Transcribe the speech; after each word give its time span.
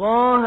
طه 0.00 0.42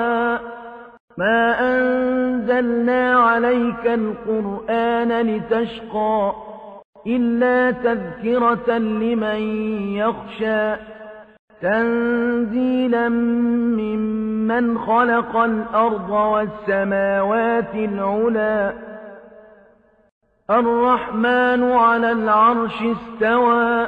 ما 1.18 1.56
أنزلنا 1.60 3.20
عليك 3.20 3.86
القرآن 3.86 5.22
لتشقى 5.22 6.34
إلا 7.08 7.72
تذكرة 7.72 8.78
لمن 8.78 9.42
يخشى. 9.96 10.76
تنزيلا 11.62 13.10
ممن 13.10 14.78
خلق 14.78 15.38
الأرض 15.38 16.10
والسماوات 16.10 17.76
العلا. 17.76 18.74
الرحمن 20.50 21.72
على 21.72 22.12
العرش 22.12 22.82
استوى. 22.82 23.88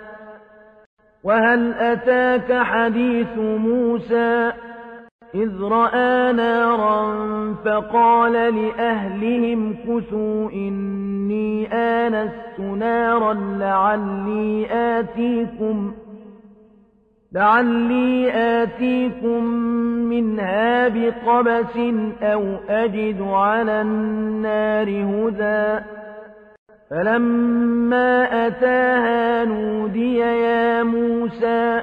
وهل 1.23 1.73
أتاك 1.73 2.63
حديث 2.63 3.37
موسى 3.37 4.51
إذ 5.35 5.61
رأى 5.61 6.33
نارا 6.33 7.13
فقال 7.65 8.33
لأهلهم 8.33 9.73
كثوا 9.73 10.51
إني 10.51 11.73
آنست 11.73 12.59
نارا 12.59 13.33
لعلي 13.33 14.67
آتيكم 14.71 15.91
لعلي 17.31 18.31
آتيكم 18.33 19.43
منها 20.09 20.87
بقبس 20.87 21.77
أو 22.21 22.43
أجد 22.69 23.21
على 23.21 23.81
النار 23.81 24.89
هدى 24.89 25.85
فلما 26.91 28.47
أتاها 28.47 29.45
نودي 29.45 30.17
يا 30.17 30.83
موسى 30.83 31.81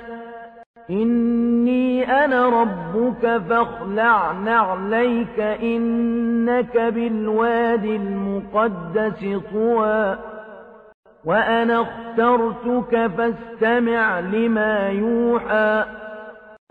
إني 0.90 2.24
أنا 2.24 2.48
ربك 2.48 3.42
فاخلع 3.48 4.32
نعليك 4.32 5.40
إنك 5.40 6.76
بالواد 6.76 7.84
المقدس 7.84 9.24
طوى 9.52 10.18
وأنا 11.24 11.82
اخترتك 11.82 13.06
فاستمع 13.06 14.20
لما 14.20 14.88
يوحى. 14.88 15.84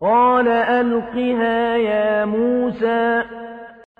قال 0.00 0.48
ألقها 0.48 1.76
يا 1.76 2.24
موسى 2.24 3.22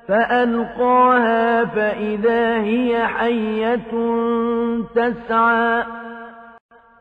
فألقاها 0.09 1.65
فإذا 1.65 2.61
هي 2.61 3.07
حية 3.07 3.93
تسعى. 4.95 5.85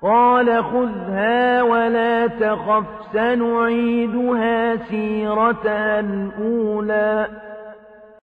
قال 0.02 0.64
خذها 0.64 1.62
ولا 1.62 2.28
تخف 2.28 2.86
سنعيدها 3.14 4.76
سيرتها 4.76 6.00
الأولى. 6.00 7.28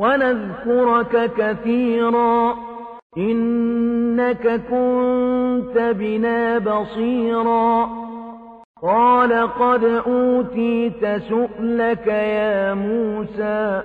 ونذكرك 0.00 1.30
كثيرا 1.36 2.56
إنك 3.18 4.60
كنت 4.70 5.94
بنا 5.98 6.58
بصيرا 6.58 7.88
قال 8.82 9.32
قد 9.60 9.84
أوتيت 9.84 11.06
سؤلك 11.28 12.06
يا 12.06 12.74
موسى 12.74 13.82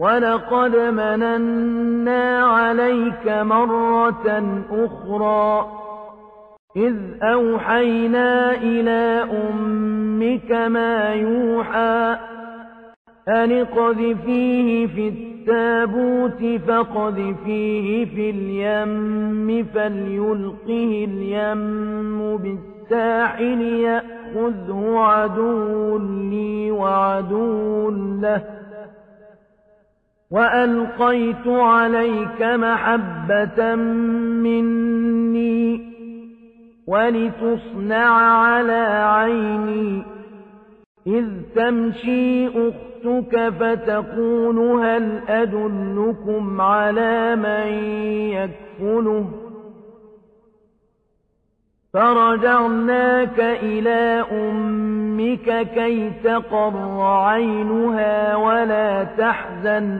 ولقد 0.00 0.76
مننا 0.76 2.44
عليك 2.46 3.28
مرة 3.28 4.62
أخرى 4.70 5.66
إذ 6.76 6.96
أوحينا 7.22 8.54
إلى 8.54 9.28
أمك 9.32 10.50
ما 10.52 11.14
يوحى 11.14 12.16
أن 13.28 13.52
اقذفيه 13.52 14.86
في 14.86 15.33
التابوت 15.48 16.60
فاقذفيه 16.66 18.04
في 18.04 18.30
اليم 18.30 19.64
فليلقه 19.74 21.06
اليم 21.08 22.36
بالساحل 22.36 23.62
يأخذه 23.62 24.94
عدو 24.98 25.98
لي 25.98 26.70
وعدو 26.70 27.90
له. 28.20 28.44
وألقيت 30.30 31.46
عليك 31.46 32.42
محبة 32.42 33.74
مني 34.44 35.94
ولتصنع 36.86 38.10
على 38.46 38.86
عيني 39.04 40.02
إذ 41.06 41.26
تمشي 41.54 42.48
أختك 43.06 43.48
فتقول 43.60 44.58
هل 44.58 45.20
أدلكم 45.28 46.60
على 46.60 47.36
من 47.36 47.66
يكفله 48.32 49.26
فرجعناك 51.92 53.40
إلى 53.40 54.24
أمك 54.32 55.68
كي 55.74 56.10
تقر 56.24 57.00
عينها 57.00 58.36
ولا 58.36 59.04
تحزن 59.04 59.98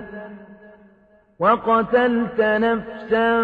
وقتلت 1.39 2.41
نفسا 2.41 3.41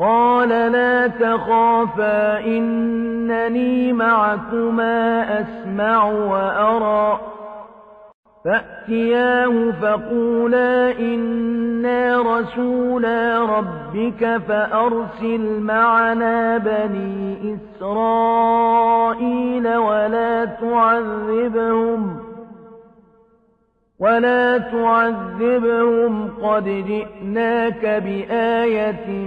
قال 0.00 0.48
لا 0.48 1.06
تخافا 1.06 2.40
إنني 2.46 3.92
معكما 3.92 5.22
أسمع 5.40 6.04
وأرى. 6.04 7.20
فأتياه 8.44 9.70
فقولا 9.70 10.98
إنا 10.98 12.22
رسولا 12.22 13.44
ربك 13.44 14.40
فأرسل 14.48 15.60
معنا 15.60 16.58
بني 16.58 17.54
إسرائيل 17.54 18.88
ولا 19.76 20.44
تعذبهم 20.44 22.16
ولا 24.00 24.58
تعذبهم 24.58 26.30
قد 26.42 26.64
جئناك 26.64 27.86
بآية 27.86 29.26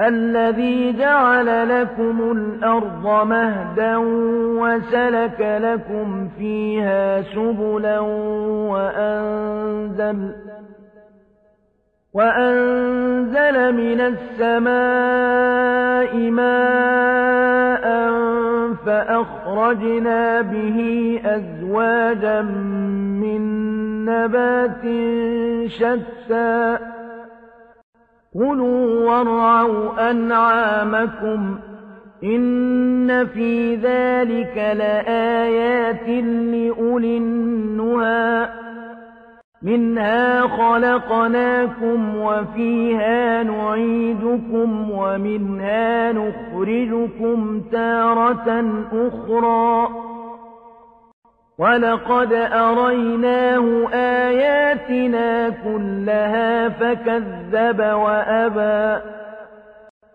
الذي 0.00 0.92
جعل 0.92 1.80
لكم 1.80 2.32
الأرض 2.32 3.26
مهدا 3.26 3.96
وسلك 4.60 5.40
لكم 5.40 6.28
فيها 6.38 7.22
سبلا 7.22 8.00
وأنزل 8.70 10.34
وأنزل 12.14 13.72
من 13.72 14.00
السماء 14.00 15.10
ماء 16.30 17.84
فأخرجنا 18.86 20.40
به 20.40 21.20
أزواجا 21.24 22.42
من 22.42 23.64
نبات 24.04 24.82
شتى 25.66 26.78
كلوا 28.34 29.10
وارعوا 29.10 30.10
أنعامكم 30.10 31.58
إن 32.24 33.26
في 33.26 33.74
ذلك 33.74 34.56
لآيات 34.56 36.08
لأولي 36.52 37.16
النهى 37.16 38.48
منها 39.62 40.40
خلقناكم 40.40 42.16
وفيها 42.16 43.42
نعيدكم 43.42 44.90
ومنها 44.90 46.12
نخرجكم 46.12 47.60
تارة 47.72 48.64
أخرى 48.92 50.03
ولقد 51.58 52.32
أريناه 52.32 53.88
آياتنا 53.94 55.50
كلها 55.50 56.68
فكذب 56.68 57.80
وأبى 57.80 59.02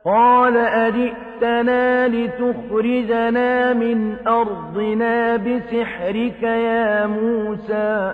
قال 0.06 0.58
أجئتنا 0.58 2.08
لتخرجنا 2.08 3.74
من 3.74 4.28
أرضنا 4.28 5.36
بسحرك 5.36 6.44
يا 6.44 7.06
موسى 7.06 8.14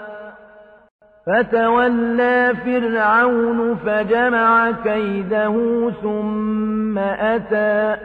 فتولى 1.27 2.53
فرعون 2.65 3.75
فجمع 3.75 4.71
كيده 4.71 5.55
ثم 6.01 6.97
أتى. 6.97 7.97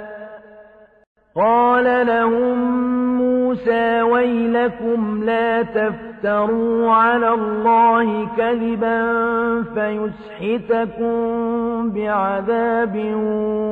قال 1.37 2.06
لهم 2.06 2.58
موسى 3.18 4.02
ويلكم 4.02 5.25
لا 5.25 5.62
تفتروا 5.62 6.92
على 6.92 7.28
الله 7.28 8.28
كذبا 8.37 9.02
فيسحتكم 9.75 11.16
بعذاب 11.90 13.14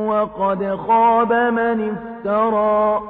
وقد 0.09 0.77
خاب 0.77 1.33
من 1.33 1.97
افترى. 1.97 3.01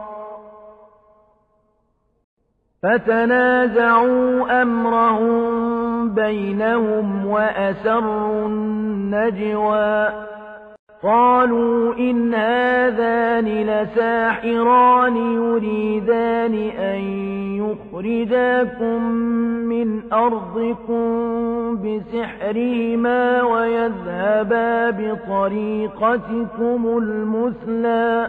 فتنازعوا 2.83 4.63
أمرهم 4.63 5.74
بينهم 6.09 7.27
وأسروا 7.27 8.47
النجوى 8.47 10.09
قالوا 11.03 11.95
إن 11.95 12.35
هذان 12.35 13.45
لساحران 13.45 15.17
يريدان 15.17 16.55
أن 16.79 17.25
ليخرجاكم 17.95 19.03
من 19.69 20.13
أرضكم 20.13 21.05
بسحرهما 21.77 23.43
ويذهبا 23.43 24.91
بطريقتكم 24.91 26.99
المثلى 26.99 28.29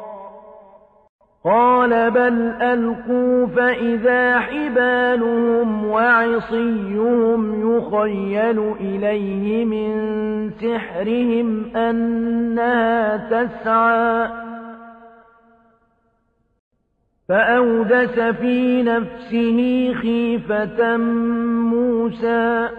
قال 1.45 2.11
بل 2.11 2.53
ألقوا 2.61 3.47
فإذا 3.47 4.39
حبالهم 4.39 5.85
وعصيهم 5.85 7.71
يخيل 7.77 8.59
إليه 8.79 9.65
من 9.65 9.91
سحرهم 10.51 11.75
أنها 11.75 13.17
تسعى. 13.17 14.29
فأودس 17.29 18.19
في 18.19 18.83
نفسه 18.83 19.93
خيفة 20.01 20.97
موسى. 21.71 22.69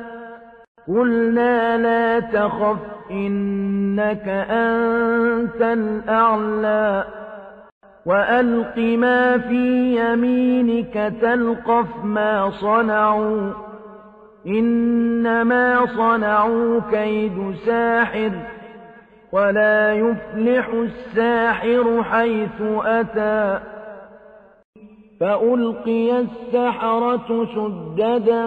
قلنا 0.89 1.77
لا 1.79 2.21
تخف 2.21 2.79
إنك 3.11 4.29
أنت 4.51 5.63
الأعلى. 5.63 7.22
وألق 8.07 8.79
ما 8.79 9.39
في 9.39 9.97
يمينك 9.97 11.13
تلقف 11.21 12.05
ما 12.05 12.51
صنعوا 12.51 13.53
إنما 14.47 15.87
صنعوا 15.87 16.81
كيد 16.91 17.55
ساحر 17.67 18.31
ولا 19.33 19.93
يفلح 19.93 20.69
الساحر 20.69 22.03
حيث 22.03 22.63
أتى 22.85 23.61
فألقي 25.21 26.21
السحرة 26.21 27.47
سددا 27.55 28.47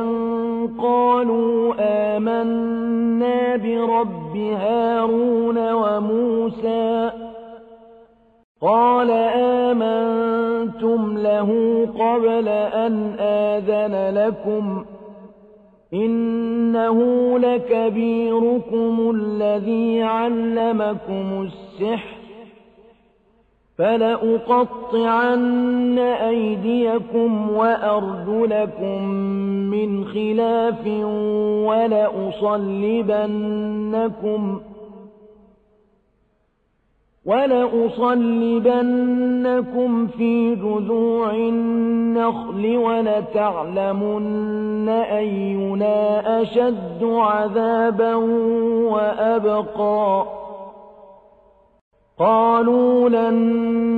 قالوا 0.82 1.74
آمنا 1.80 3.56
برب 3.56 4.36
هارون 4.38 5.74
وموسى 5.74 7.12
قال 8.62 9.12
آمنتم 9.72 11.18
له 11.18 11.50
قبل 12.00 12.48
أن 12.48 13.16
آذن 13.20 14.18
لكم 14.18 14.86
إنه 15.94 17.00
لكبيركم 17.40 19.12
الذي 19.16 20.04
علمكم 20.04 21.42
السحر 21.42 22.16
فلأقطعن 23.78 26.00
أيديكم 26.00 27.50
وأرجلكم 27.50 29.04
من 29.72 30.06
خلاف 30.06 30.88
ولأصلبنكم 31.68 32.36
ولأصلبنكم 37.26 38.08
في 40.08 40.56
جذوع 40.56 41.32
النخل 41.32 42.78
ولتعلمن 42.78 44.90
أينا 44.90 46.42
أشد 46.42 47.04
عذابا 47.04 48.16
وأبقى. 48.86 50.26
قالوا 52.20 53.10
لن 53.10 53.34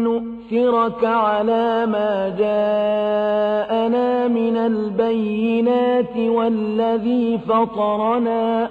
نؤثرك 0.03 1.05
على 1.05 1.85
ما 1.85 2.29
جاءنا 2.29 4.27
من 4.27 4.57
البينات 4.57 6.17
والذي 6.17 7.37
فطرنا. 7.37 8.69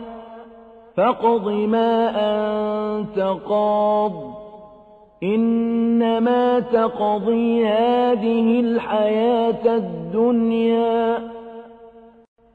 فاقض 0.96 1.48
ما 1.48 2.10
أنت 2.16 3.36
قاض. 3.48 4.35
إنما 5.22 6.60
تقضي 6.60 7.66
هذه 7.66 8.60
الحياة 8.60 9.76
الدنيا. 9.76 11.18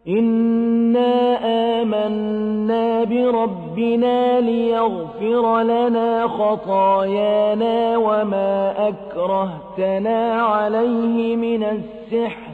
إنا 0.08 1.40
آمنا 1.82 3.04
بربنا 3.04 4.40
ليغفر 4.40 5.62
لنا 5.62 6.28
خطايانا 6.28 7.98
وما 7.98 8.74
أكرهتنا 8.88 10.42
عليه 10.42 11.36
من 11.36 11.64
السحر. 11.64 12.52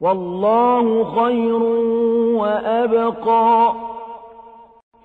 والله 0.00 1.04
خير 1.04 1.62
وأبقى. 2.40 3.72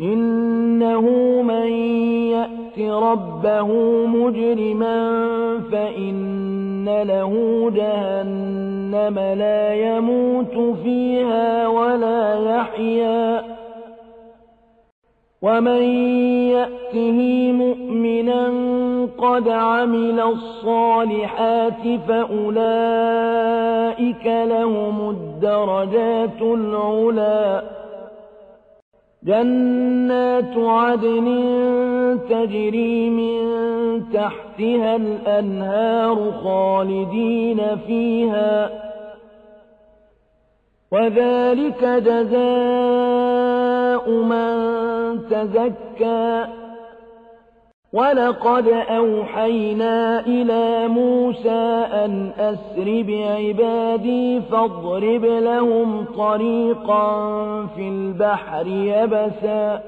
إنه 0.01 1.01
من 1.41 1.67
يأت 2.77 2.89
ربه 2.91 3.67
مجرما 4.05 4.97
فإن 5.71 6.85
له 7.03 7.33
جهنم 7.75 9.19
لا 9.19 9.73
يموت 9.73 10.77
فيها 10.83 11.67
ولا 11.67 12.55
يحيا 12.55 13.43
ومن 15.41 15.81
يأته 16.51 17.51
مؤمنا 17.51 18.51
قد 19.17 19.49
عمل 19.49 20.19
الصالحات 20.19 21.99
فأولئك 22.07 23.45
لهم 24.25 25.09
الدرجات 25.09 26.41
العلى 26.41 27.74
جنات 29.25 30.57
عدن 30.57 31.27
تجري 32.29 33.09
من 33.09 33.45
تحتها 34.13 34.95
الأنهار 34.95 36.31
خالدين 36.43 37.61
فيها 37.87 38.69
وذلك 40.91 41.83
جزاء 42.05 42.35
من 44.09 44.55
تزكى. 45.29 46.45
ولقد 47.93 48.67
أوحينا 48.89 50.19
إلى 50.19 50.87
موسى 50.87 51.85
أن 52.05 52.31
أسر 52.39 53.03
بعبادي 53.07 54.41
فاضرب 54.41 55.25
لهم 55.25 56.05
طريقا 56.17 57.05
في 57.75 57.89
البحر 57.89 58.67
يبسا 58.67 59.81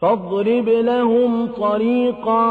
فاضرب 0.00 0.68
لهم 0.68 1.46
طريقا 1.46 2.44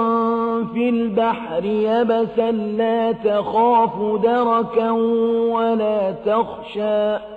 في 0.74 0.90
البحر 0.90 1.66
يبسا 1.66 2.52
لا 2.52 3.12
تخاف 3.12 4.22
دركا 4.24 4.92
ولا 5.52 6.12
تخشى 6.12 7.37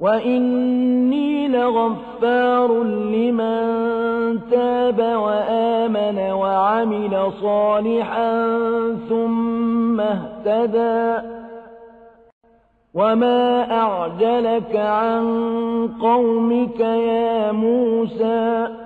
وَإِنِّي 0.00 1.48
لَغَفَّارٌ 1.48 2.82
لِّمَن 2.84 3.60
تَابَ 4.50 4.98
وَآمَنَ 4.98 6.18
وَعَمِلَ 6.32 7.32
صَالِحًا 7.42 8.32
ثُمَّ 9.08 10.00
اهْتَدَىٰ 10.00 11.22
وَمَا 12.94 13.72
أَعْجَلَكَ 13.72 14.76
عَن 14.76 15.24
قَوْمِكَ 16.02 16.80
يَا 16.80 17.52
مُوسَىٰ 17.52 18.85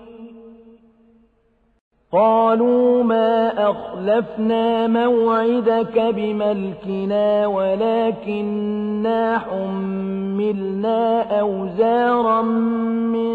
قالوا 2.13 3.03
ما 3.03 3.53
أخلفنا 3.69 4.87
موعدك 4.87 5.99
بملكنا 6.15 7.47
ولكننا 7.47 9.37
حملنا 9.37 11.21
أوزارا 11.39 12.41
من 12.41 13.31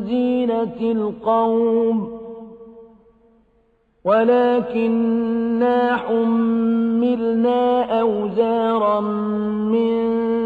زينة 0.00 0.76
القوم 0.80 2.16
ولكننا 4.04 5.96
حملنا 5.96 7.82
أوزارا 8.00 9.00
من 9.70 10.45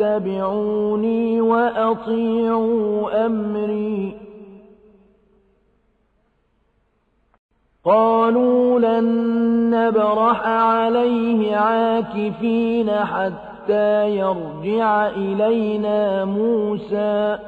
فاتبعوني 0.00 1.40
وأطيعوا 1.40 3.26
أمري. 3.26 4.16
قالوا 7.84 8.80
لن 8.80 9.06
نبرح 9.70 10.46
عليه 10.46 11.56
عاكفين 11.56 12.90
حتى 12.90 14.16
يرجع 14.16 15.06
إلينا 15.08 16.24
موسى. 16.24 17.38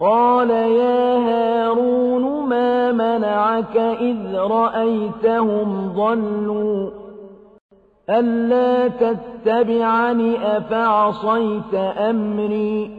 قال 0.00 0.50
يا 0.50 1.18
هارون 1.18 2.48
ما 2.48 2.92
منعك 2.92 3.76
إذ 3.76 4.36
رأيتهم 4.36 5.92
ضلوا؟ 5.96 6.90
ألا 8.10 8.88
تتبعني 9.44 10.56
أفعصيت 10.56 11.74
أمري 11.98 12.90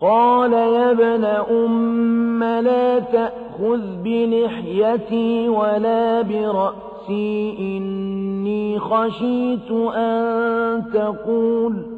قال 0.00 0.52
يا 0.52 0.90
ابن 0.90 1.24
أم 1.24 2.44
لا 2.44 2.98
تأخذ 2.98 3.80
بلحيتي 4.04 5.48
ولا 5.48 6.22
برأسي 6.22 7.56
إني 7.58 8.78
خشيت 8.78 9.70
أن 9.96 10.84
تقول 10.94 11.97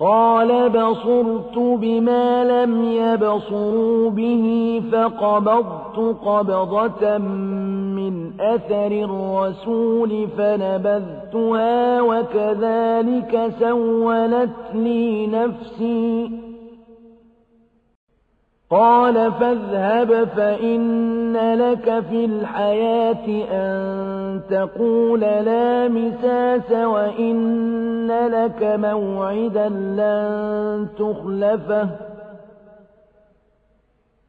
قال 0.00 0.68
بصرت 0.68 1.58
بما 1.58 2.44
لم 2.44 2.84
يبصروا 2.84 4.10
به 4.10 4.82
فقبضت 4.92 6.18
قبضة 6.24 7.18
من 7.18 8.40
أثر 8.40 8.86
الرسول 8.86 10.28
فنبذتها 10.38 12.02
وكذلك 12.02 13.52
سولت 13.60 14.50
لي 14.74 15.26
نفسي 15.26 16.30
قال 18.74 19.32
فاذهب 19.32 20.28
فإن 20.36 21.36
لك 21.54 22.02
في 22.10 22.24
الحياة 22.24 23.26
أن 23.52 24.40
تقول 24.50 25.20
لا 25.20 25.88
مساس 25.88 26.72
وإن 26.72 28.06
لك 28.10 28.62
موعدا 28.62 29.68
لن 29.68 30.86
تخلفه 30.98 31.88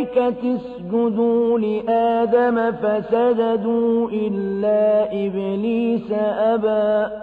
اسجدوا 0.00 1.58
لآدم 1.58 2.72
فسجدوا 2.72 4.08
إلا 4.12 5.04
إبليس 5.26 6.12
أبى. 6.38 7.14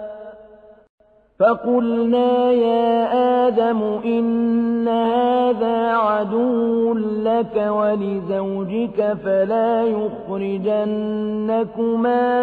فقلنا 1.40 2.50
يا 2.50 3.08
آدم 3.46 3.82
إن 4.04 4.88
هذا 4.88 5.92
عدو 5.92 6.94
لك 6.94 7.66
ولزوجك 7.68 9.16
فلا 9.24 9.84
يخرجنكما 9.84 10.84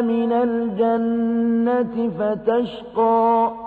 من 0.02 0.32
الجنة 0.32 2.12
فتشقى. 2.20 3.66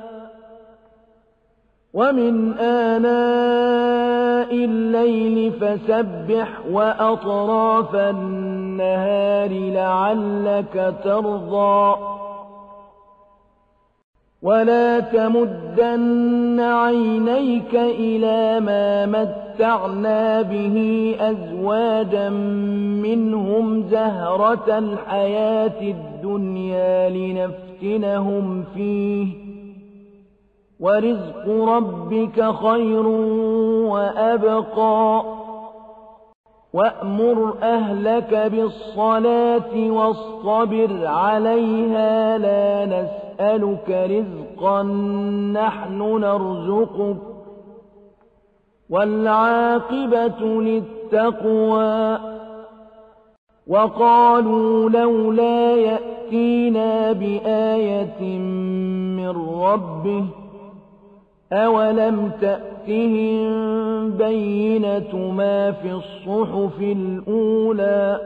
ومن 1.93 2.53
آناء 2.59 4.53
الليل 4.53 5.51
فسبح 5.51 6.47
وأطراف 6.71 7.95
النهار 7.95 9.49
لعلك 9.51 10.95
ترضى. 11.03 11.95
ولا 14.41 14.99
تمدن 14.99 16.59
عينيك 16.59 17.75
إلى 17.75 18.59
ما 18.59 19.05
متعنا 19.05 20.41
به 20.41 21.15
أزواجا 21.19 22.29
منهم 23.03 23.83
زهرة 23.83 24.77
الحياة 24.77 25.81
الدنيا 25.81 27.09
لنفتنهم 27.09 28.63
فيه 28.73 29.40
ورزق 30.81 31.49
ربك 31.49 32.53
خير 32.53 33.07
وأبقى. 33.87 35.23
وأمر 36.73 37.53
أهلك 37.63 38.33
بالصلاة 38.33 39.91
واصطبر 39.91 41.07
عليها 41.07 42.37
لا 42.37 42.85
نسألك 42.85 43.89
رزقا 43.89 44.83
نحن 45.53 46.19
نرزقك. 46.19 47.17
والعاقبة 48.89 50.61
للتقوى. 50.61 52.17
وقالوا 53.67 54.89
لولا 54.89 55.75
يأتينا 55.75 57.11
بآية 57.11 58.39
من 59.17 59.61
ربه 59.61 60.40
أولم 61.53 62.31
تأتهم 62.41 63.51
بينة 64.11 65.15
ما 65.15 65.71
في 65.71 65.91
الصحف 65.91 66.81
الأولى 66.81 68.19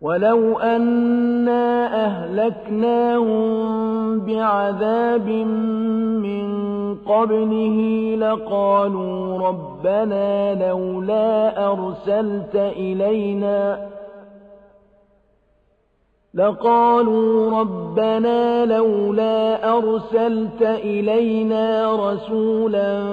ولو 0.00 0.58
أنا 0.58 1.86
أهلكناهم 2.06 3.48
بعذاب 4.20 5.28
من 6.22 6.48
قبله 6.94 7.78
لقالوا 8.18 9.38
ربنا 9.48 10.54
لولا 10.68 11.66
أرسلت 11.72 12.56
إلينا 12.56 13.88
لقالوا 16.38 17.60
ربنا 17.60 18.64
لولا 18.64 19.72
أرسلت 19.78 20.62
إلينا 20.62 21.94
رسولا 21.96 23.04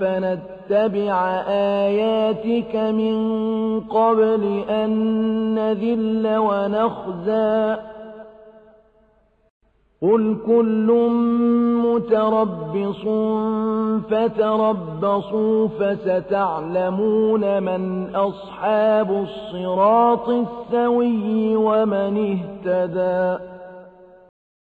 فنتبع 0.00 1.42
آياتك 1.48 2.76
من 2.76 3.14
قبل 3.80 4.64
أن 4.70 4.90
نذل 5.54 6.36
ونخزى 6.36 7.76
قل 10.02 10.36
كل 10.46 11.10
متربص 11.84 13.02
فتربصوا 14.10 15.68
فستعلمون 15.68 17.62
من 17.62 18.14
أصحاب 18.14 19.10
الصراط 19.10 20.28
السوي 20.28 21.56
ومن 21.56 22.38
اهتدى 22.38 23.44